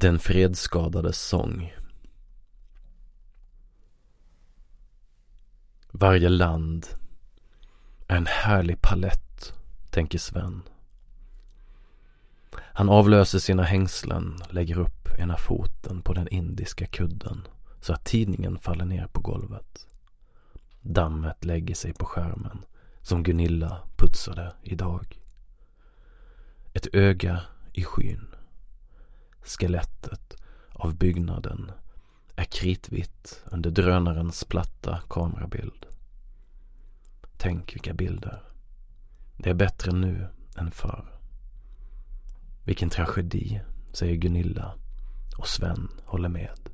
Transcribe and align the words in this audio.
Den 0.00 0.18
fredsskadades 0.18 1.20
sång 1.20 1.74
Varje 5.90 6.28
land 6.28 6.86
är 8.08 8.16
en 8.16 8.26
härlig 8.26 8.82
palett, 8.82 9.52
tänker 9.90 10.18
Sven. 10.18 10.62
Han 12.56 12.88
avlöser 12.88 13.38
sina 13.38 13.62
hängslen, 13.62 14.36
lägger 14.50 14.78
upp 14.78 15.08
ena 15.18 15.36
foten 15.36 16.02
på 16.02 16.12
den 16.12 16.28
indiska 16.28 16.86
kudden 16.86 17.48
så 17.80 17.92
att 17.92 18.04
tidningen 18.04 18.58
faller 18.58 18.84
ner 18.84 19.06
på 19.06 19.20
golvet. 19.20 19.86
Dammet 20.80 21.44
lägger 21.44 21.74
sig 21.74 21.92
på 21.92 22.04
skärmen 22.04 22.64
som 23.02 23.22
Gunilla 23.22 23.82
putsade 23.96 24.52
idag. 24.62 25.20
Ett 26.72 26.94
öga 26.94 27.40
i 27.72 27.84
skyn. 27.84 28.34
Skelettet 29.48 30.36
av 30.72 30.96
byggnaden 30.96 31.70
är 32.36 32.44
kritvitt 32.44 33.42
under 33.44 33.70
drönarens 33.70 34.44
platta 34.44 35.00
kamerabild. 35.08 35.86
Tänk 37.36 37.74
vilka 37.74 37.94
bilder. 37.94 38.42
Det 39.36 39.50
är 39.50 39.54
bättre 39.54 39.92
nu 39.92 40.28
än 40.56 40.70
förr. 40.70 41.20
Vilken 42.64 42.90
tragedi, 42.90 43.60
säger 43.92 44.16
Gunilla 44.16 44.74
och 45.38 45.48
Sven 45.48 45.88
håller 46.04 46.28
med. 46.28 46.70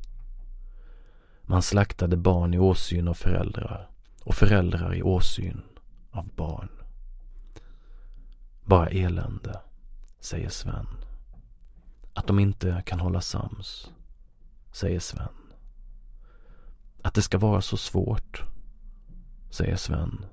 Man 1.42 1.62
slaktade 1.62 2.16
barn 2.16 2.54
i 2.54 2.58
åsyn 2.58 3.08
av 3.08 3.14
föräldrar 3.14 3.90
och 4.24 4.34
föräldrar 4.34 4.94
i 4.94 5.02
åsyn 5.02 5.62
av 6.10 6.28
barn. 6.34 6.68
Bara 8.64 8.86
elände, 8.86 9.60
säger 10.20 10.48
Sven. 10.48 11.03
Att 12.14 12.26
de 12.26 12.38
inte 12.38 12.82
kan 12.86 13.00
hålla 13.00 13.20
sams, 13.20 13.90
säger 14.72 15.00
Sven. 15.00 15.28
Att 17.02 17.14
det 17.14 17.22
ska 17.22 17.38
vara 17.38 17.60
så 17.60 17.76
svårt, 17.76 18.44
säger 19.50 19.76
Sven. 19.76 20.24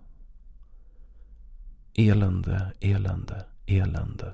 Elände, 1.93 2.73
elände, 2.79 3.45
elände, 3.65 4.33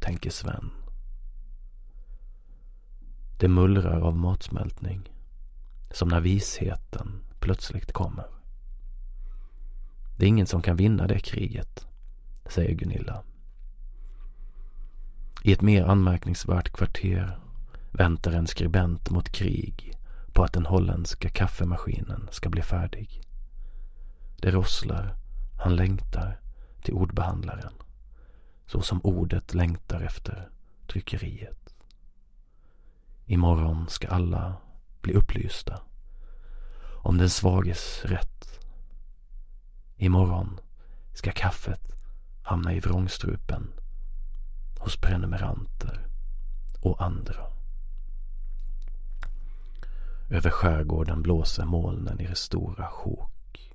tänker 0.00 0.30
Sven. 0.30 0.70
Det 3.38 3.48
mullrar 3.48 4.00
av 4.00 4.16
matsmältning, 4.16 5.12
som 5.90 6.08
när 6.08 6.20
visheten 6.20 7.24
plötsligt 7.40 7.92
kommer. 7.92 8.26
Det 10.18 10.24
är 10.24 10.28
ingen 10.28 10.46
som 10.46 10.62
kan 10.62 10.76
vinna 10.76 11.06
det 11.06 11.18
kriget, 11.18 11.86
säger 12.46 12.74
Gunilla. 12.74 13.24
I 15.42 15.52
ett 15.52 15.62
mer 15.62 15.84
anmärkningsvärt 15.84 16.72
kvarter 16.72 17.38
väntar 17.90 18.32
en 18.32 18.46
skribent 18.46 19.10
mot 19.10 19.32
krig 19.32 19.98
på 20.32 20.44
att 20.44 20.52
den 20.52 20.66
holländska 20.66 21.28
kaffemaskinen 21.28 22.28
ska 22.30 22.48
bli 22.48 22.62
färdig. 22.62 23.22
Det 24.36 24.50
rosslar, 24.50 25.14
han 25.58 25.76
längtar 25.76 26.40
till 26.82 26.94
ordbehandlaren. 26.94 27.72
Så 28.66 28.82
som 28.82 29.00
ordet 29.04 29.54
längtar 29.54 30.00
efter 30.00 30.48
tryckeriet. 30.86 31.74
Imorgon 33.26 33.88
ska 33.88 34.08
alla 34.08 34.56
bli 35.02 35.14
upplysta 35.14 35.80
om 37.02 37.18
den 37.18 37.30
svages 37.30 38.04
rätt. 38.04 38.60
Imorgon 39.96 40.60
ska 41.14 41.32
kaffet 41.32 41.92
hamna 42.42 42.74
i 42.74 42.80
vrångstrupen 42.80 43.72
hos 44.88 44.96
prenumeranter 44.96 46.06
och 46.80 47.02
andra. 47.02 47.46
Över 50.30 50.50
skärgården 50.50 51.22
blåser 51.22 51.64
molnen 51.64 52.20
i 52.20 52.26
det 52.26 52.34
stora 52.34 52.86
sjok. 52.86 53.72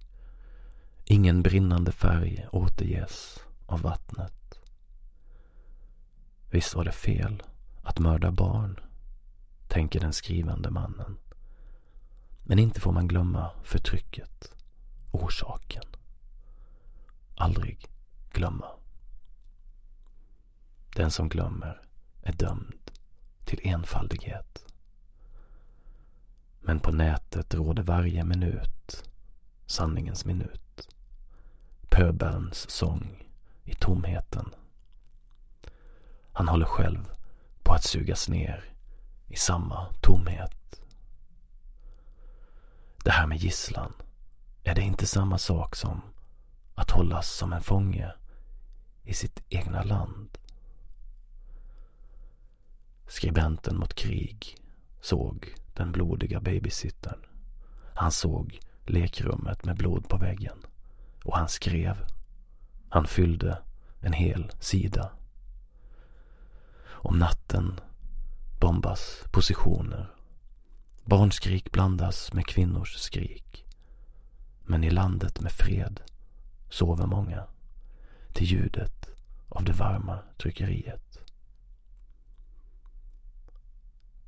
Ingen 1.06 1.44
brinnande 1.44 1.92
färg 1.92 2.48
återges 2.52 3.40
av 3.66 3.82
vattnet. 3.82 4.60
Visst 6.52 6.76
var 6.76 6.84
det 6.84 6.92
fel 6.92 7.44
att 7.84 8.00
mörda 8.00 8.32
barn, 8.32 8.80
tänker 9.68 10.00
den 10.00 10.14
skrivande 10.14 10.70
mannen. 10.70 11.18
Men 12.44 12.60
inte 12.60 12.80
får 12.80 12.92
man 12.92 13.08
glömma 13.08 13.52
förtrycket, 13.64 14.56
orsaken. 15.12 15.86
Aldrig 17.36 17.88
glömma. 18.32 18.83
Den 20.96 21.12
som 21.12 21.30
glömmer 21.30 21.82
är 22.22 22.34
dömd 22.34 22.92
till 23.46 23.60
enfaldighet. 23.64 24.66
Men 26.60 26.80
på 26.80 26.92
nätet 26.92 27.54
råder 27.54 27.84
varje 27.84 28.24
minut 28.24 29.10
sanningens 29.66 30.26
minut. 30.26 30.90
Pöbelns 31.90 32.70
sång 32.70 33.24
i 33.64 33.74
tomheten. 33.74 34.54
Han 36.32 36.48
håller 36.48 36.66
själv 36.66 37.12
på 37.64 37.74
att 37.74 37.84
sugas 37.84 38.30
ner 38.30 38.64
i 39.28 39.36
samma 39.36 39.94
tomhet. 40.02 40.82
Det 43.04 43.12
här 43.12 43.28
med 43.28 43.38
gisslan, 43.38 43.94
är 44.64 44.76
det 44.76 44.82
inte 44.82 45.08
samma 45.08 45.38
sak 45.38 45.76
som 45.76 46.02
att 46.76 46.92
hållas 46.92 47.30
som 47.30 47.54
en 47.54 47.64
fånge 47.64 48.14
i 49.04 49.14
sitt 49.14 49.44
egna 49.50 49.84
land? 49.84 50.38
Skribenten 53.24 53.78
mot 53.78 53.94
krig 53.94 54.58
såg 55.02 55.56
den 55.74 55.92
blodiga 55.92 56.40
babysittern. 56.40 57.20
Han 57.94 58.12
såg 58.12 58.60
lekrummet 58.86 59.66
med 59.66 59.78
blod 59.78 60.10
på 60.10 60.18
väggen. 60.18 60.58
Och 61.24 61.38
han 61.38 61.50
skrev. 61.50 61.98
Han 62.90 63.08
fyllde 63.08 63.58
en 64.00 64.14
hel 64.14 64.52
sida. 64.60 65.12
Om 66.86 67.18
natten 67.18 67.80
bombas 68.60 69.24
positioner. 69.32 70.12
Barnskrik 71.06 71.72
blandas 71.72 72.34
med 72.34 72.46
kvinnors 72.46 72.96
skrik. 72.96 73.66
Men 74.66 74.84
i 74.84 74.90
landet 74.90 75.42
med 75.42 75.52
fred 75.52 76.02
sover 76.70 77.06
många 77.06 77.44
till 78.34 78.48
ljudet 78.48 79.10
av 79.50 79.64
det 79.64 79.74
varma 79.74 80.20
tryckeriet. 80.38 81.23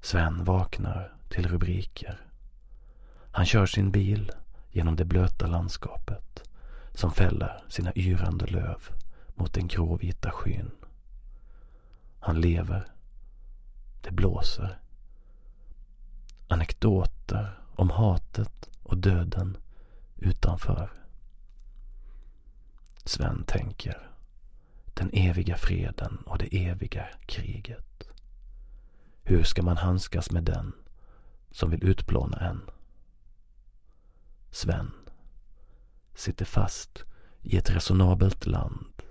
Sven 0.06 0.44
vaknar 0.44 1.14
till 1.30 1.48
rubriker. 1.48 2.20
Han 3.32 3.46
kör 3.46 3.66
sin 3.66 3.92
bil 3.92 4.32
genom 4.72 4.96
det 4.96 5.06
blöta 5.06 5.48
landskapet 5.48 6.50
som 6.94 7.12
fäller 7.12 7.64
sina 7.70 7.94
yrande 7.96 8.46
löv 8.46 8.78
mot 9.36 9.54
den 9.54 9.68
gråvita 9.68 10.32
skyn. 10.32 10.72
Han 12.20 12.42
lever. 12.42 12.88
Det 14.02 14.12
blåser. 14.12 14.80
Anekdoter 16.48 17.60
om 17.76 17.90
hatet 17.90 18.70
och 18.84 18.98
döden 18.98 19.58
utanför. 20.16 20.90
Sven 23.06 23.44
tänker. 23.44 24.10
Den 24.94 25.10
eviga 25.14 25.58
freden 25.58 26.18
och 26.26 26.38
det 26.38 26.66
eviga 26.66 27.06
kriget. 27.26 28.15
Hur 29.28 29.44
ska 29.44 29.64
man 29.64 29.78
handskas 29.78 30.32
med 30.32 30.44
den 30.44 30.74
som 31.52 31.70
vill 31.70 31.84
utplåna 31.84 32.38
en? 32.38 32.62
Sven 34.52 34.92
sitter 36.16 36.46
fast 36.46 37.04
i 37.42 37.58
ett 37.58 37.70
resonabelt 37.70 38.46
land. 38.46 39.04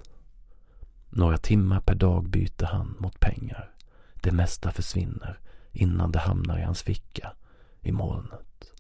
Några 1.11 1.39
timmar 1.39 1.81
per 1.81 1.95
dag 1.95 2.29
byter 2.29 2.65
han 2.65 2.97
mot 2.99 3.21
pengar. 3.21 3.75
Det 4.15 4.33
mesta 4.33 4.72
försvinner 4.72 5.39
innan 5.72 6.13
det 6.13 6.19
hamnar 6.19 6.59
i 6.59 6.63
hans 6.63 6.83
ficka 6.83 7.33
i 7.81 7.93
molnet. 7.93 8.72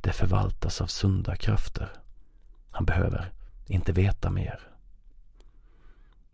Det 0.00 0.12
förvaltas 0.12 0.80
av 0.80 0.86
sunda 0.86 1.36
krafter. 1.36 1.92
Han 2.70 2.84
behöver 2.84 3.32
inte 3.66 3.92
veta 3.92 4.30
mer. 4.30 4.60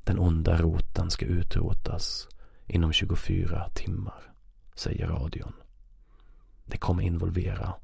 Den 0.05 0.19
onda 0.19 0.57
roten 0.57 1.11
ska 1.11 1.27
utrotas 1.27 2.29
inom 2.67 2.93
24 2.93 3.71
timmar, 3.75 4.33
säger 4.75 5.07
radion. 5.07 5.53
Det 6.65 6.77
kommer 6.77 7.03
involvera 7.03 7.75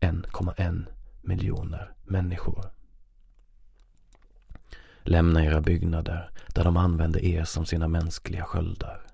1,1 0.00 0.86
miljoner 1.20 1.94
människor. 2.04 2.70
Lämna 5.02 5.44
era 5.44 5.60
byggnader 5.60 6.30
där 6.54 6.64
de 6.64 6.76
använder 6.76 7.24
er 7.24 7.44
som 7.44 7.66
sina 7.66 7.88
mänskliga 7.88 8.44
sköldar. 8.44 9.06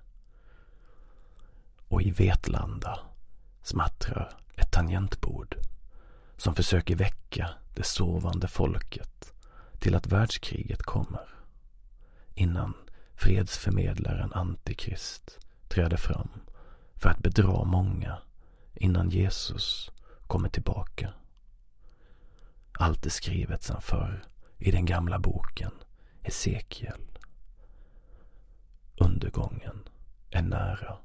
Och 1.87 2.01
i 2.01 2.11
Vetlanda 2.11 2.99
smattrar 3.61 4.29
ett 4.55 4.71
tangentbord 4.71 5.55
som 6.37 6.55
försöker 6.55 6.95
väcka 6.95 7.49
det 7.75 7.85
sovande 7.85 8.47
folket 8.47 9.33
till 9.79 9.95
att 9.95 10.07
världskriget 10.07 10.83
kommer 10.83 11.29
innan 12.33 12.73
fredsförmedlaren 13.17 14.33
Antikrist 14.33 15.39
träder 15.67 15.97
fram 15.97 16.29
för 16.95 17.09
att 17.09 17.19
bedra 17.19 17.63
många 17.63 18.17
innan 18.73 19.09
Jesus 19.09 19.91
kommer 20.27 20.49
tillbaka. 20.49 21.13
Allt 22.79 23.05
är 23.05 23.09
skrivet 23.09 23.63
sedan 23.63 23.81
förr 23.81 24.25
i 24.57 24.71
den 24.71 24.85
gamla 24.85 25.19
boken 25.19 25.71
Hesekiel. 26.21 27.19
Undergången 28.97 29.89
är 30.31 30.41
nära. 30.41 30.97